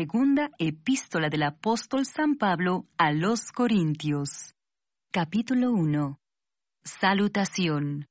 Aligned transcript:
segunda 0.00 0.50
epístola 0.58 1.28
del 1.28 1.42
apóstol 1.42 2.06
San 2.06 2.36
Pablo 2.36 2.86
a 2.96 3.12
los 3.12 3.52
Corintios. 3.52 4.54
Capítulo 5.12 5.72
1. 5.72 6.18
Salutación. 6.82 8.06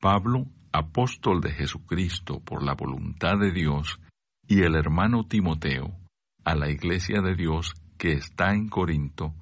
Pablo, 0.00 0.46
apóstol 0.72 1.40
de 1.40 1.50
Jesucristo 1.50 2.38
por 2.38 2.62
la 2.62 2.74
voluntad 2.74 3.40
de 3.40 3.50
Dios, 3.50 3.98
y 4.46 4.62
el 4.62 4.76
hermano 4.76 5.24
Timoteo, 5.26 5.98
a 6.44 6.54
la 6.54 6.70
iglesia 6.70 7.20
de 7.20 7.34
Dios 7.34 7.74
que 7.98 8.12
está 8.12 8.52
en 8.52 8.68
Corinto, 8.68 9.34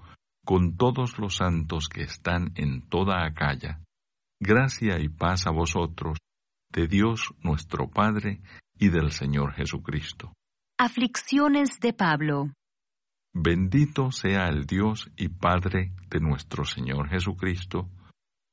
con 0.47 0.79
todos 0.79 1.19
los 1.19 1.37
santos 1.37 1.91
que 1.91 2.01
están 2.01 2.53
en 2.55 2.81
toda 2.89 3.27
Acaya, 3.27 3.83
gracia 4.41 4.99
y 5.01 5.11
paz 5.11 5.47
a 5.47 5.51
vosotros, 5.51 6.17
de 6.73 6.87
Dios 6.87 7.35
nuestro 7.43 7.91
Padre 7.91 8.41
y 8.79 8.89
del 8.89 9.13
Señor 9.13 9.53
Jesucristo. 9.53 10.33
Aflicciones 10.81 11.81
de 11.81 11.93
Pablo. 11.93 12.53
Bendito 13.35 14.13
sea 14.13 14.47
el 14.47 14.65
Dios 14.65 15.11
y 15.17 15.27
Padre 15.27 15.91
de 16.09 16.21
nuestro 16.21 16.65
Señor 16.65 17.09
Jesucristo, 17.09 17.89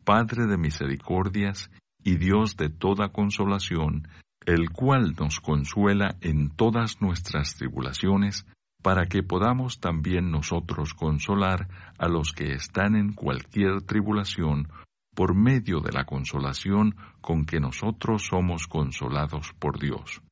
Padre 0.03 0.47
de 0.47 0.57
misericordias 0.57 1.69
y 2.03 2.17
Dios 2.17 2.57
de 2.57 2.69
toda 2.69 3.09
consolación, 3.09 4.07
el 4.43 4.71
cual 4.71 5.13
nos 5.19 5.39
consuela 5.39 6.15
en 6.21 6.49
todas 6.49 6.99
nuestras 6.99 7.53
tribulaciones, 7.57 8.47
para 8.81 9.05
que 9.05 9.21
podamos 9.21 9.79
también 9.79 10.31
nosotros 10.31 10.95
consolar 10.95 11.67
a 11.99 12.07
los 12.07 12.33
que 12.33 12.53
están 12.53 12.95
en 12.95 13.13
cualquier 13.13 13.83
tribulación 13.83 14.69
por 15.13 15.35
medio 15.35 15.79
de 15.79 15.91
la 15.91 16.05
consolación 16.05 16.95
con 17.21 17.45
que 17.45 17.59
nosotros 17.59 18.25
somos 18.25 18.65
consolados 18.65 19.53
por 19.59 19.77
Dios 19.77 20.23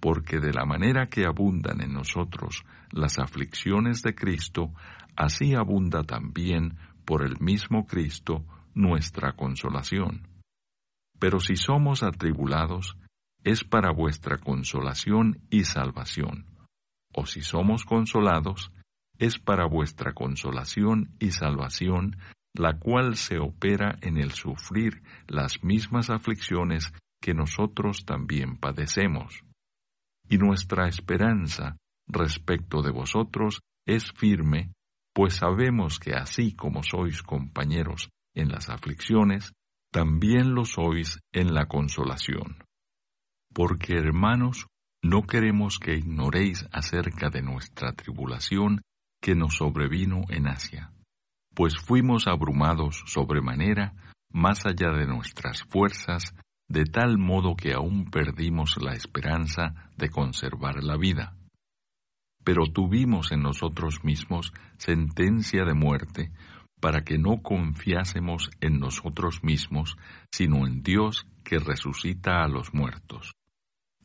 porque 0.00 0.38
de 0.38 0.52
la 0.52 0.64
manera 0.64 1.08
que 1.08 1.24
abundan 1.26 1.80
en 1.80 1.92
nosotros 1.92 2.64
las 2.90 3.18
aflicciones 3.18 4.02
de 4.02 4.14
Cristo, 4.14 4.72
así 5.16 5.54
abunda 5.54 6.04
también 6.04 6.78
por 7.04 7.24
el 7.24 7.40
mismo 7.40 7.86
Cristo 7.86 8.44
nuestra 8.74 9.32
consolación. 9.32 10.28
Pero 11.18 11.40
si 11.40 11.56
somos 11.56 12.02
atribulados, 12.02 12.96
es 13.42 13.64
para 13.64 13.92
vuestra 13.92 14.38
consolación 14.38 15.40
y 15.50 15.64
salvación. 15.64 16.46
O 17.14 17.26
si 17.26 17.40
somos 17.40 17.84
consolados, 17.84 18.70
es 19.18 19.38
para 19.38 19.66
vuestra 19.66 20.12
consolación 20.12 21.10
y 21.18 21.32
salvación, 21.32 22.18
la 22.54 22.78
cual 22.78 23.16
se 23.16 23.38
opera 23.38 23.98
en 24.02 24.16
el 24.16 24.30
sufrir 24.30 25.02
las 25.26 25.64
mismas 25.64 26.10
aflicciones 26.10 26.92
que 27.20 27.34
nosotros 27.34 28.04
también 28.04 28.56
padecemos 28.56 29.42
y 30.28 30.38
nuestra 30.38 30.88
esperanza 30.88 31.76
respecto 32.06 32.82
de 32.82 32.90
vosotros 32.90 33.60
es 33.86 34.12
firme, 34.12 34.72
pues 35.14 35.34
sabemos 35.34 35.98
que 35.98 36.14
así 36.14 36.54
como 36.54 36.82
sois 36.82 37.22
compañeros 37.22 38.10
en 38.34 38.48
las 38.48 38.68
aflicciones, 38.68 39.52
también 39.90 40.54
lo 40.54 40.64
sois 40.64 41.20
en 41.32 41.54
la 41.54 41.66
consolación. 41.66 42.62
Porque, 43.52 43.94
hermanos, 43.94 44.66
no 45.02 45.22
queremos 45.22 45.78
que 45.78 45.94
ignoréis 45.94 46.66
acerca 46.72 47.30
de 47.30 47.42
nuestra 47.42 47.92
tribulación 47.92 48.82
que 49.20 49.34
nos 49.34 49.56
sobrevino 49.56 50.22
en 50.28 50.46
Asia, 50.46 50.92
pues 51.54 51.76
fuimos 51.76 52.26
abrumados 52.26 53.02
sobremanera 53.06 53.94
más 54.30 54.66
allá 54.66 54.92
de 54.92 55.06
nuestras 55.06 55.62
fuerzas, 55.64 56.34
de 56.68 56.84
tal 56.84 57.18
modo 57.18 57.56
que 57.56 57.72
aún 57.72 58.10
perdimos 58.10 58.76
la 58.80 58.92
esperanza 58.92 59.90
de 59.96 60.10
conservar 60.10 60.82
la 60.84 60.96
vida. 60.96 61.34
Pero 62.44 62.66
tuvimos 62.66 63.32
en 63.32 63.42
nosotros 63.42 64.04
mismos 64.04 64.52
sentencia 64.76 65.64
de 65.64 65.74
muerte 65.74 66.30
para 66.80 67.02
que 67.02 67.18
no 67.18 67.42
confiásemos 67.42 68.50
en 68.60 68.78
nosotros 68.78 69.42
mismos, 69.42 69.96
sino 70.30 70.66
en 70.66 70.82
Dios 70.82 71.26
que 71.42 71.58
resucita 71.58 72.44
a 72.44 72.48
los 72.48 72.72
muertos, 72.72 73.32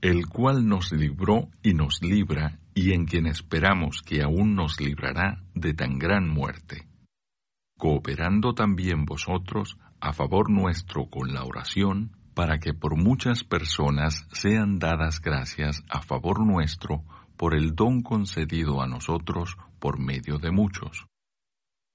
el 0.01 0.27
cual 0.27 0.67
nos 0.67 0.91
libró 0.91 1.49
y 1.61 1.73
nos 1.73 2.01
libra, 2.01 2.59
y 2.73 2.93
en 2.93 3.05
quien 3.05 3.27
esperamos 3.27 4.01
que 4.01 4.23
aún 4.23 4.55
nos 4.55 4.81
librará 4.81 5.43
de 5.53 5.73
tan 5.73 5.99
gran 5.99 6.27
muerte, 6.27 6.87
cooperando 7.77 8.53
también 8.53 9.05
vosotros 9.05 9.77
a 9.99 10.13
favor 10.13 10.49
nuestro 10.49 11.05
con 11.05 11.33
la 11.33 11.43
oración, 11.43 12.17
para 12.33 12.59
que 12.59 12.73
por 12.73 12.95
muchas 12.95 13.43
personas 13.43 14.27
sean 14.31 14.79
dadas 14.79 15.21
gracias 15.21 15.83
a 15.89 16.01
favor 16.01 16.45
nuestro 16.45 17.03
por 17.37 17.55
el 17.55 17.75
don 17.75 18.01
concedido 18.01 18.81
a 18.81 18.87
nosotros 18.87 19.57
por 19.79 19.99
medio 19.99 20.37
de 20.37 20.51
muchos. 20.51 21.05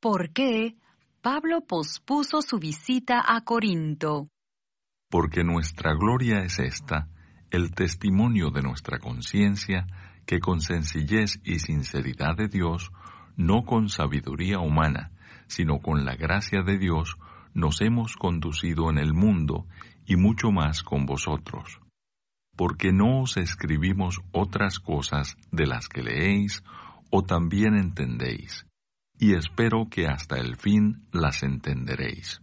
¿Por 0.01 0.31
qué 0.33 0.77
Pablo 1.21 1.63
pospuso 1.63 2.43
su 2.43 2.59
visita 2.59 3.23
a 3.27 3.41
Corinto? 3.43 4.29
Porque 5.11 5.43
nuestra 5.43 5.95
gloria 5.95 6.41
es 6.41 6.59
esta, 6.59 7.09
el 7.51 7.73
testimonio 7.75 8.51
de 8.51 8.63
nuestra 8.63 8.99
conciencia, 8.99 9.87
que 10.27 10.39
con 10.39 10.61
sencillez 10.61 11.41
y 11.43 11.59
sinceridad 11.61 12.37
de 12.37 12.49
Dios, 12.49 12.91
no 13.37 13.65
con 13.65 13.89
sabiduría 13.89 14.59
humana, 14.59 15.13
sino 15.47 15.79
con 15.79 16.05
la 16.05 16.15
gracia 16.15 16.63
de 16.63 16.79
Dios, 16.79 17.17
nos 17.55 17.81
hemos 17.81 18.17
conducido 18.17 18.91
en 18.91 18.99
el 18.99 19.15
mundo 19.15 19.67
y 20.09 20.17
mucho 20.17 20.51
más 20.51 20.83
con 20.83 21.05
vosotros, 21.05 21.81
porque 22.57 22.93
no 22.93 23.21
os 23.21 23.37
escribimos 23.37 24.21
otras 24.33 24.81
cosas 24.81 25.37
de 25.53 25.67
las 25.67 25.89
que 25.89 26.03
leéis 26.03 26.65
o 27.11 27.23
también 27.23 27.77
entendéis, 27.77 28.67
y 29.19 29.35
espero 29.35 29.89
que 29.91 30.07
hasta 30.07 30.39
el 30.39 30.57
fin 30.57 31.07
las 31.13 31.43
entenderéis. 31.43 32.41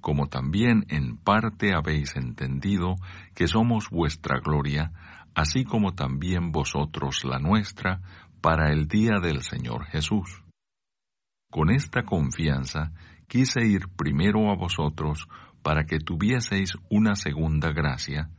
Como 0.00 0.28
también 0.28 0.86
en 0.88 1.18
parte 1.18 1.74
habéis 1.74 2.16
entendido 2.16 2.94
que 3.34 3.46
somos 3.46 3.90
vuestra 3.90 4.40
gloria, 4.40 4.92
así 5.34 5.64
como 5.64 5.94
también 5.94 6.50
vosotros 6.50 7.24
la 7.24 7.38
nuestra, 7.38 8.00
para 8.40 8.72
el 8.72 8.88
día 8.88 9.20
del 9.20 9.42
Señor 9.42 9.84
Jesús. 9.86 10.42
Con 11.50 11.70
esta 11.70 12.04
confianza 12.04 12.92
quise 13.28 13.66
ir 13.66 13.88
primero 13.96 14.50
a 14.50 14.56
vosotros 14.56 15.28
para 15.66 15.84
que 15.84 15.98
tuvieseis 15.98 16.78
una 16.90 17.16
segunda 17.16 17.72
gracia, 17.72 18.30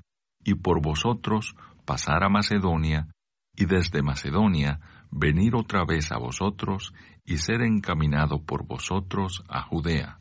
y 0.46 0.54
por 0.54 0.82
vosotros 0.82 1.58
pasar 1.84 2.24
a 2.24 2.30
Macedonia, 2.30 3.10
y 3.54 3.66
desde 3.66 4.02
Macedonia 4.02 4.80
venir 5.12 5.54
otra 5.54 5.84
vez 5.84 6.14
a 6.14 6.20
vosotros 6.20 6.94
y 7.26 7.40
ser 7.40 7.64
encaminado 7.64 8.46
por 8.46 8.66
vosotros 8.66 9.44
a 9.50 9.62
Judea. 9.64 10.20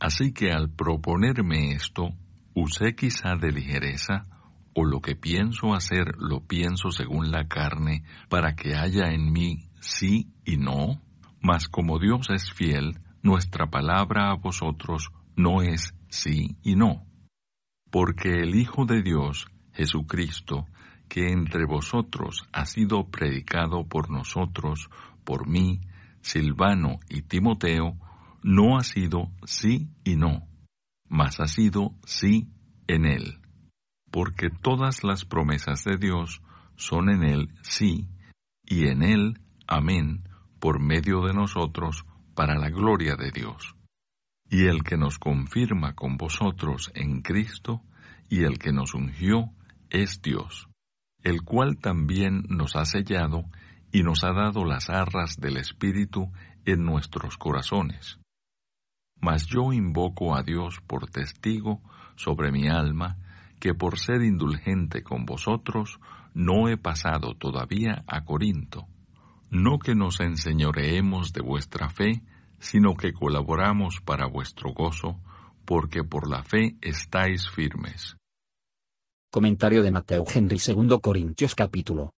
Así 0.00 0.32
que 0.32 0.50
al 0.50 0.70
proponerme 0.70 1.70
esto, 1.70 2.08
usé 2.52 2.96
quizá 2.96 3.36
de 3.36 3.52
ligereza, 3.52 4.26
o 4.74 4.84
lo 4.84 5.00
que 5.00 5.14
pienso 5.14 5.72
hacer 5.72 6.16
lo 6.18 6.40
pienso 6.40 6.90
según 6.90 7.30
la 7.30 7.46
carne, 7.46 8.02
para 8.28 8.56
que 8.56 8.74
haya 8.74 9.12
en 9.12 9.30
mí 9.30 9.68
sí 9.78 10.32
y 10.44 10.56
no, 10.56 11.00
mas 11.40 11.68
como 11.68 12.00
Dios 12.00 12.26
es 12.30 12.52
fiel, 12.52 12.98
nuestra 13.22 13.70
palabra 13.70 14.32
a 14.32 14.34
vosotros 14.34 15.12
no 15.36 15.62
es 15.62 15.94
sí 16.08 16.56
y 16.62 16.76
no. 16.76 17.06
Porque 17.90 18.40
el 18.40 18.54
Hijo 18.54 18.84
de 18.84 19.02
Dios, 19.02 19.46
Jesucristo, 19.72 20.66
que 21.08 21.28
entre 21.30 21.66
vosotros 21.66 22.44
ha 22.52 22.66
sido 22.66 23.10
predicado 23.10 23.86
por 23.86 24.10
nosotros, 24.10 24.88
por 25.24 25.48
mí, 25.48 25.80
Silvano 26.20 26.98
y 27.08 27.22
Timoteo, 27.22 27.96
no 28.42 28.76
ha 28.76 28.82
sido 28.82 29.30
sí 29.44 29.90
y 30.04 30.16
no, 30.16 30.48
mas 31.08 31.40
ha 31.40 31.46
sido 31.46 31.94
sí 32.04 32.48
en 32.86 33.06
él. 33.06 33.40
Porque 34.10 34.48
todas 34.50 35.04
las 35.04 35.24
promesas 35.24 35.84
de 35.84 35.96
Dios 35.96 36.40
son 36.76 37.10
en 37.10 37.24
él 37.24 37.54
sí, 37.62 38.08
y 38.64 38.88
en 38.88 39.02
él 39.02 39.40
amén, 39.66 40.28
por 40.60 40.80
medio 40.80 41.20
de 41.22 41.34
nosotros, 41.34 42.04
para 42.34 42.58
la 42.58 42.70
gloria 42.70 43.16
de 43.16 43.30
Dios 43.30 43.73
y 44.54 44.68
el 44.68 44.84
que 44.84 44.96
nos 44.96 45.18
confirma 45.18 45.96
con 45.96 46.16
vosotros 46.16 46.92
en 46.94 47.22
Cristo, 47.22 47.82
y 48.28 48.44
el 48.44 48.60
que 48.60 48.72
nos 48.72 48.94
ungió, 48.94 49.50
es 49.90 50.22
Dios, 50.22 50.68
el 51.24 51.42
cual 51.42 51.76
también 51.78 52.44
nos 52.48 52.76
ha 52.76 52.84
sellado 52.84 53.46
y 53.90 54.04
nos 54.04 54.22
ha 54.22 54.32
dado 54.32 54.64
las 54.64 54.90
arras 54.90 55.40
del 55.40 55.56
Espíritu 55.56 56.30
en 56.66 56.84
nuestros 56.84 57.36
corazones. 57.36 58.20
Mas 59.20 59.46
yo 59.46 59.72
invoco 59.72 60.36
a 60.36 60.44
Dios 60.44 60.80
por 60.86 61.10
testigo 61.10 61.80
sobre 62.14 62.52
mi 62.52 62.68
alma, 62.68 63.16
que 63.58 63.74
por 63.74 63.98
ser 63.98 64.22
indulgente 64.22 65.02
con 65.02 65.26
vosotros, 65.26 65.98
no 66.32 66.68
he 66.68 66.76
pasado 66.76 67.34
todavía 67.34 68.04
a 68.06 68.24
Corinto. 68.24 68.86
No 69.50 69.80
que 69.80 69.96
nos 69.96 70.20
enseñoreemos 70.20 71.32
de 71.32 71.40
vuestra 71.40 71.90
fe, 71.90 72.22
sino 72.64 72.96
que 72.96 73.12
colaboramos 73.12 74.00
para 74.00 74.26
vuestro 74.26 74.72
gozo, 74.72 75.20
porque 75.66 76.02
por 76.02 76.28
la 76.28 76.42
fe 76.42 76.76
estáis 76.80 77.48
firmes. 77.50 78.16
Comentario 79.30 79.82
de 79.82 79.90
Mateo 79.90 80.24
Henry 80.32 80.56
2 80.58 80.98
Corintios 81.00 81.54
capítulo 81.54 82.12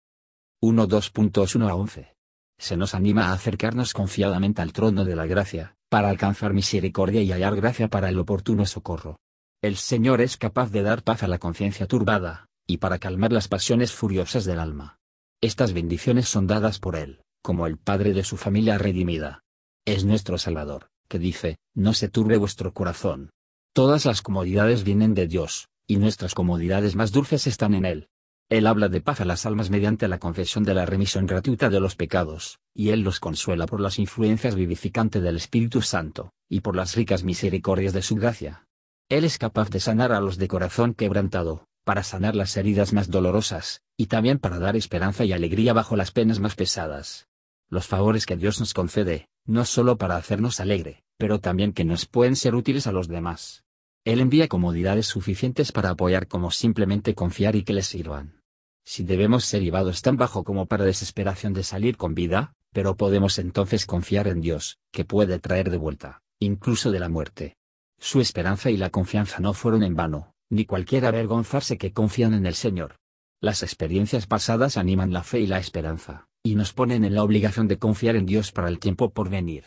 1 0.60 0.86
2.1 0.86 1.68
a 1.70 1.74
11. 1.74 2.12
Se 2.58 2.76
nos 2.76 2.94
anima 2.94 3.28
a 3.28 3.32
acercarnos 3.32 3.94
confiadamente 3.94 4.60
al 4.60 4.74
trono 4.74 5.06
de 5.06 5.16
la 5.16 5.24
gracia, 5.24 5.76
para 5.88 6.10
alcanzar 6.10 6.52
misericordia 6.52 7.22
y 7.22 7.32
hallar 7.32 7.56
gracia 7.56 7.88
para 7.88 8.10
el 8.10 8.18
oportuno 8.18 8.66
socorro. 8.66 9.16
El 9.62 9.76
Señor 9.76 10.20
es 10.20 10.36
capaz 10.36 10.70
de 10.70 10.82
dar 10.82 11.02
paz 11.02 11.22
a 11.22 11.28
la 11.28 11.38
conciencia 11.38 11.86
turbada, 11.86 12.48
y 12.66 12.78
para 12.78 12.98
calmar 12.98 13.32
las 13.32 13.48
pasiones 13.48 13.92
furiosas 13.92 14.44
del 14.44 14.58
alma. 14.58 14.98
Estas 15.40 15.72
bendiciones 15.72 16.28
son 16.28 16.46
dadas 16.46 16.80
por 16.80 16.96
Él, 16.96 17.22
como 17.42 17.66
el 17.66 17.78
Padre 17.78 18.12
de 18.12 18.24
su 18.24 18.36
familia 18.36 18.76
redimida. 18.76 19.43
Es 19.86 20.06
nuestro 20.06 20.38
Salvador, 20.38 20.88
que 21.08 21.18
dice, 21.18 21.58
no 21.74 21.92
se 21.92 22.08
turbe 22.08 22.38
vuestro 22.38 22.72
corazón. 22.72 23.28
Todas 23.74 24.06
las 24.06 24.22
comodidades 24.22 24.82
vienen 24.82 25.12
de 25.12 25.26
Dios, 25.26 25.68
y 25.86 25.98
nuestras 25.98 26.34
comodidades 26.34 26.96
más 26.96 27.12
dulces 27.12 27.46
están 27.46 27.74
en 27.74 27.84
Él. 27.84 28.08
Él 28.48 28.66
habla 28.66 28.88
de 28.88 29.02
paz 29.02 29.20
a 29.20 29.26
las 29.26 29.44
almas 29.44 29.68
mediante 29.68 30.08
la 30.08 30.18
confesión 30.18 30.64
de 30.64 30.72
la 30.72 30.86
remisión 30.86 31.26
gratuita 31.26 31.68
de 31.68 31.80
los 31.80 31.96
pecados, 31.96 32.60
y 32.72 32.90
Él 32.90 33.00
los 33.00 33.20
consuela 33.20 33.66
por 33.66 33.78
las 33.80 33.98
influencias 33.98 34.54
vivificantes 34.54 35.22
del 35.22 35.36
Espíritu 35.36 35.82
Santo, 35.82 36.32
y 36.48 36.60
por 36.60 36.76
las 36.76 36.94
ricas 36.94 37.22
misericordias 37.22 37.92
de 37.92 38.00
su 38.00 38.16
gracia. 38.16 38.66
Él 39.10 39.24
es 39.24 39.36
capaz 39.36 39.68
de 39.68 39.80
sanar 39.80 40.12
a 40.12 40.20
los 40.20 40.38
de 40.38 40.48
corazón 40.48 40.94
quebrantado, 40.94 41.66
para 41.84 42.04
sanar 42.04 42.36
las 42.36 42.56
heridas 42.56 42.94
más 42.94 43.10
dolorosas, 43.10 43.82
y 43.98 44.06
también 44.06 44.38
para 44.38 44.58
dar 44.58 44.76
esperanza 44.76 45.26
y 45.26 45.34
alegría 45.34 45.74
bajo 45.74 45.94
las 45.94 46.10
penas 46.10 46.40
más 46.40 46.54
pesadas. 46.54 47.28
Los 47.68 47.86
favores 47.86 48.24
que 48.24 48.36
Dios 48.36 48.60
nos 48.60 48.72
concede, 48.72 49.28
no 49.46 49.64
solo 49.64 49.98
para 49.98 50.16
hacernos 50.16 50.60
alegre, 50.60 51.04
pero 51.18 51.38
también 51.40 51.72
que 51.72 51.84
nos 51.84 52.06
pueden 52.06 52.36
ser 52.36 52.54
útiles 52.54 52.86
a 52.86 52.92
los 52.92 53.08
demás. 53.08 53.64
Él 54.04 54.20
envía 54.20 54.48
comodidades 54.48 55.06
suficientes 55.06 55.72
para 55.72 55.90
apoyar 55.90 56.28
como 56.28 56.50
simplemente 56.50 57.14
confiar 57.14 57.56
y 57.56 57.64
que 57.64 57.72
les 57.72 57.86
sirvan. 57.86 58.40
Si 58.84 59.02
debemos 59.02 59.46
ser 59.46 59.62
llevados 59.62 60.02
tan 60.02 60.16
bajo 60.16 60.44
como 60.44 60.66
para 60.66 60.84
desesperación 60.84 61.54
de 61.54 61.62
salir 61.62 61.96
con 61.96 62.14
vida, 62.14 62.52
pero 62.72 62.96
podemos 62.96 63.38
entonces 63.38 63.86
confiar 63.86 64.28
en 64.28 64.40
Dios, 64.40 64.78
que 64.92 65.04
puede 65.04 65.38
traer 65.38 65.70
de 65.70 65.78
vuelta, 65.78 66.22
incluso 66.38 66.90
de 66.90 67.00
la 67.00 67.08
muerte. 67.08 67.56
Su 67.98 68.20
esperanza 68.20 68.70
y 68.70 68.76
la 68.76 68.90
confianza 68.90 69.40
no 69.40 69.54
fueron 69.54 69.82
en 69.82 69.96
vano, 69.96 70.34
ni 70.50 70.66
cualquiera 70.66 71.08
avergonzarse 71.08 71.78
que 71.78 71.92
confían 71.92 72.34
en 72.34 72.44
el 72.44 72.54
Señor. 72.54 72.96
Las 73.40 73.62
experiencias 73.62 74.26
pasadas 74.26 74.76
animan 74.76 75.12
la 75.12 75.22
fe 75.22 75.40
y 75.40 75.46
la 75.46 75.58
esperanza, 75.58 76.26
y 76.46 76.56
nos 76.56 76.74
ponen 76.74 77.04
en 77.04 77.14
la 77.14 77.24
obligación 77.24 77.68
de 77.68 77.78
confiar 77.78 78.16
en 78.16 78.26
Dios 78.26 78.52
para 78.52 78.68
el 78.68 78.78
tiempo 78.78 79.10
por 79.10 79.30
venir. 79.30 79.64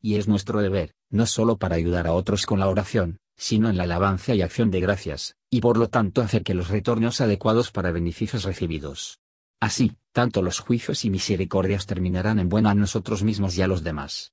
Y 0.00 0.14
es 0.14 0.28
nuestro 0.28 0.62
deber, 0.62 0.94
no 1.10 1.26
solo 1.26 1.56
para 1.56 1.74
ayudar 1.74 2.06
a 2.06 2.12
otros 2.12 2.46
con 2.46 2.60
la 2.60 2.68
oración, 2.68 3.18
sino 3.36 3.68
en 3.68 3.76
la 3.76 3.82
alabanza 3.82 4.32
y 4.32 4.40
acción 4.40 4.70
de 4.70 4.80
gracias, 4.80 5.34
y 5.50 5.60
por 5.60 5.76
lo 5.76 5.88
tanto 5.88 6.22
hacer 6.22 6.44
que 6.44 6.54
los 6.54 6.68
retornos 6.68 7.20
adecuados 7.20 7.72
para 7.72 7.90
beneficios 7.90 8.44
recibidos. 8.44 9.18
Así, 9.60 9.96
tanto 10.12 10.42
los 10.42 10.60
juicios 10.60 11.04
y 11.04 11.10
misericordias 11.10 11.86
terminarán 11.86 12.38
en 12.38 12.48
buena 12.48 12.70
a 12.70 12.74
nosotros 12.74 13.24
mismos 13.24 13.58
y 13.58 13.62
a 13.62 13.66
los 13.66 13.82
demás. 13.82 14.32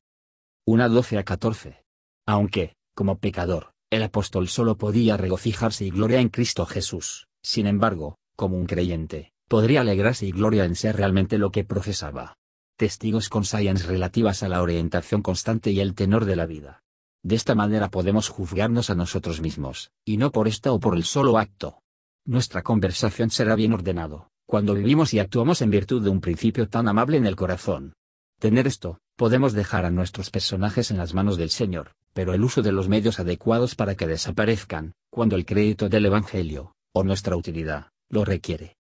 1 0.65 0.89
12 0.89 1.17
a 1.17 1.23
14. 1.23 1.83
Aunque, 2.27 2.75
como 2.93 3.17
pecador, 3.17 3.71
el 3.89 4.03
apóstol 4.03 4.47
solo 4.47 4.77
podía 4.77 5.17
regocijarse 5.17 5.85
y 5.85 5.89
gloria 5.89 6.19
en 6.19 6.29
Cristo 6.29 6.67
Jesús, 6.67 7.27
sin 7.41 7.65
embargo, 7.65 8.19
como 8.35 8.57
un 8.57 8.67
creyente, 8.67 9.33
podría 9.49 9.81
alegrarse 9.81 10.27
y 10.27 10.31
gloria 10.31 10.63
en 10.63 10.75
ser 10.75 10.95
realmente 10.95 11.39
lo 11.39 11.51
que 11.51 11.65
profesaba. 11.65 12.37
Testigos 12.77 13.27
con 13.29 13.43
science 13.43 13.85
relativas 13.85 14.43
a 14.43 14.47
la 14.47 14.61
orientación 14.61 15.21
constante 15.21 15.71
y 15.71 15.81
el 15.81 15.95
tenor 15.95 16.25
de 16.25 16.35
la 16.37 16.45
vida. 16.45 16.83
De 17.23 17.35
esta 17.35 17.55
manera 17.55 17.89
podemos 17.89 18.29
juzgarnos 18.29 18.91
a 18.91 18.95
nosotros 18.95 19.41
mismos, 19.41 19.91
y 20.05 20.17
no 20.17 20.31
por 20.31 20.47
esta 20.47 20.71
o 20.71 20.79
por 20.79 20.95
el 20.95 21.03
solo 21.03 21.37
acto. 21.37 21.81
Nuestra 22.25 22.61
conversación 22.61 23.31
será 23.31 23.55
bien 23.55 23.73
ordenado, 23.73 24.29
cuando 24.45 24.75
vivimos 24.75 25.13
y 25.13 25.19
actuamos 25.19 25.61
en 25.61 25.71
virtud 25.71 26.03
de 26.03 26.11
un 26.11 26.21
principio 26.21 26.69
tan 26.69 26.87
amable 26.87 27.17
en 27.17 27.25
el 27.25 27.35
corazón. 27.35 27.93
Tener 28.39 28.67
esto, 28.67 28.99
podemos 29.17 29.53
dejar 29.53 29.83
a 29.83 29.91
nuestros 29.91 30.29
personajes 30.29 30.91
en 30.91 30.97
las 30.97 31.13
manos 31.13 31.37
del 31.37 31.49
Señor, 31.49 31.93
pero 32.13 32.33
el 32.33 32.43
uso 32.43 32.61
de 32.61 32.71
los 32.71 32.87
medios 32.87 33.19
adecuados 33.19 33.73
para 33.73 33.95
que 33.95 34.07
desaparezcan, 34.07 34.93
cuando 35.09 35.35
el 35.35 35.45
crédito 35.45 35.89
del 35.89 36.05
Evangelio, 36.05 36.75
o 36.93 37.03
nuestra 37.03 37.35
utilidad, 37.35 37.87
lo 38.09 38.23
requiere. 38.23 38.78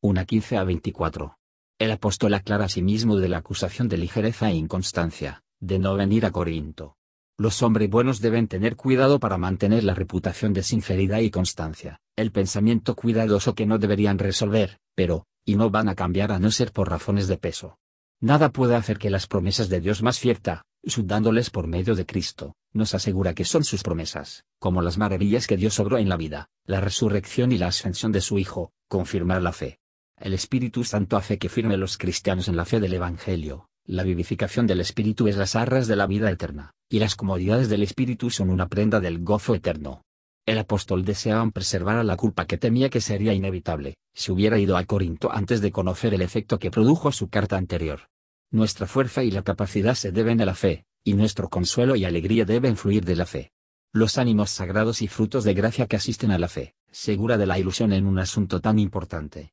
1 0.00 0.26
15 0.26 0.56
a 0.56 0.62
24. 0.62 1.38
El 1.80 1.90
apóstol 1.90 2.32
aclara 2.34 2.66
a 2.66 2.68
sí 2.68 2.82
mismo 2.82 3.16
de 3.16 3.28
la 3.28 3.38
acusación 3.38 3.88
de 3.88 3.96
ligereza 3.96 4.48
e 4.48 4.54
inconstancia, 4.54 5.42
de 5.58 5.80
no 5.80 5.96
venir 5.96 6.24
a 6.24 6.30
Corinto. 6.30 6.94
Los 7.36 7.64
hombres 7.64 7.90
buenos 7.90 8.20
deben 8.20 8.46
tener 8.46 8.76
cuidado 8.76 9.18
para 9.18 9.38
mantener 9.38 9.82
la 9.82 9.94
reputación 9.94 10.52
de 10.52 10.62
sinceridad 10.62 11.18
y 11.18 11.30
constancia, 11.30 11.98
el 12.14 12.30
pensamiento 12.30 12.94
cuidadoso 12.94 13.56
que 13.56 13.66
no 13.66 13.78
deberían 13.78 14.20
resolver, 14.20 14.78
pero, 14.94 15.26
y 15.44 15.56
no 15.56 15.68
van 15.68 15.88
a 15.88 15.96
cambiar 15.96 16.30
a 16.30 16.38
no 16.38 16.52
ser 16.52 16.70
por 16.70 16.88
razones 16.88 17.26
de 17.26 17.36
peso. 17.36 17.76
Nada 18.20 18.50
puede 18.50 18.76
hacer 18.76 18.98
que 18.98 19.10
las 19.10 19.26
promesas 19.26 19.68
de 19.68 19.80
Dios 19.80 20.04
más 20.04 20.20
cierta, 20.20 20.62
dándoles 20.96 21.50
por 21.50 21.66
medio 21.66 21.96
de 21.96 22.06
Cristo, 22.06 22.54
nos 22.72 22.94
asegura 22.94 23.34
que 23.34 23.44
son 23.44 23.64
sus 23.64 23.82
promesas, 23.82 24.44
como 24.60 24.80
las 24.80 24.96
maravillas 24.96 25.48
que 25.48 25.56
Dios 25.56 25.80
obró 25.80 25.98
en 25.98 26.08
la 26.08 26.16
vida, 26.16 26.50
la 26.66 26.80
resurrección 26.80 27.50
y 27.50 27.58
la 27.58 27.66
ascensión 27.66 28.12
de 28.12 28.20
su 28.20 28.38
Hijo, 28.38 28.70
confirmar 28.86 29.42
la 29.42 29.52
fe. 29.52 29.80
El 30.20 30.34
Espíritu 30.34 30.82
Santo 30.82 31.16
hace 31.16 31.38
que 31.38 31.48
firme 31.48 31.76
los 31.76 31.96
cristianos 31.96 32.48
en 32.48 32.56
la 32.56 32.64
fe 32.64 32.80
del 32.80 32.92
Evangelio, 32.92 33.68
la 33.84 34.02
vivificación 34.02 34.66
del 34.66 34.80
Espíritu 34.80 35.28
es 35.28 35.36
las 35.36 35.54
arras 35.54 35.86
de 35.86 35.96
la 35.96 36.06
vida 36.06 36.30
eterna 36.30 36.72
y 36.90 36.98
las 36.98 37.16
comodidades 37.16 37.68
del 37.68 37.82
Espíritu 37.82 38.30
son 38.30 38.50
una 38.50 38.68
prenda 38.68 38.98
del 38.98 39.22
gozo 39.22 39.54
eterno. 39.54 40.02
El 40.46 40.58
apóstol 40.58 41.04
deseaba 41.04 41.48
preservar 41.50 41.98
a 41.98 42.04
la 42.04 42.16
culpa 42.16 42.46
que 42.46 42.56
temía 42.56 42.88
que 42.88 43.02
sería 43.02 43.34
inevitable, 43.34 43.96
si 44.14 44.32
hubiera 44.32 44.58
ido 44.58 44.76
a 44.76 44.84
Corinto 44.84 45.30
antes 45.30 45.60
de 45.60 45.70
conocer 45.70 46.14
el 46.14 46.22
efecto 46.22 46.58
que 46.58 46.70
produjo 46.70 47.12
su 47.12 47.28
carta 47.28 47.56
anterior. 47.56 48.08
Nuestra 48.50 48.86
fuerza 48.86 49.22
y 49.22 49.30
la 49.30 49.42
capacidad 49.42 49.94
se 49.94 50.10
deben 50.10 50.40
a 50.40 50.46
la 50.46 50.54
fe, 50.54 50.86
y 51.04 51.12
nuestro 51.12 51.50
consuelo 51.50 51.94
y 51.96 52.06
alegría 52.06 52.46
deben 52.46 52.76
fluir 52.76 53.04
de 53.04 53.16
la 53.16 53.26
fe. 53.26 53.52
Los 53.92 54.16
ánimos 54.16 54.50
sagrados 54.50 55.02
y 55.02 55.08
frutos 55.08 55.44
de 55.44 55.54
gracia 55.54 55.86
que 55.86 55.96
asisten 55.96 56.30
a 56.30 56.38
la 56.38 56.48
fe, 56.48 56.74
segura 56.90 57.36
de 57.36 57.46
la 57.46 57.58
ilusión 57.58 57.92
en 57.92 58.06
un 58.06 58.18
asunto 58.18 58.60
tan 58.60 58.78
importante. 58.78 59.52